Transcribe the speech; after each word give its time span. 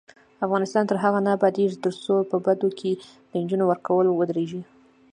افغانستان 0.45 0.83
تر 0.87 0.97
هغو 1.03 1.19
نه 1.25 1.31
ابادیږي، 1.37 1.77
ترڅو 1.85 2.13
په 2.31 2.37
بدو 2.45 2.69
کې 2.79 2.91
د 3.29 3.31
نجونو 3.43 3.65
ورکول 3.67 4.05
ودریږي. 4.11 4.61